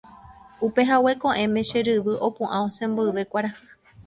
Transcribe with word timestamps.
Upehague 0.65 1.11
ko'ẽme 1.21 1.61
che 1.69 1.79
ryvy 1.87 2.13
opu'ã 2.27 2.57
osẽ 2.67 2.85
mboyve 2.91 3.23
kuarahy. 3.31 3.67